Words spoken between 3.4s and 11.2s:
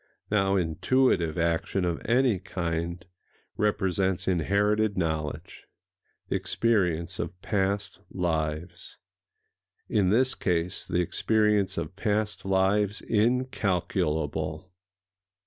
represents inherited knowledge, the experience of past lives,—in this case the